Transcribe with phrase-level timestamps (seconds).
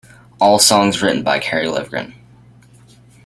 [0.39, 2.15] All songs written by Kerry Livgren.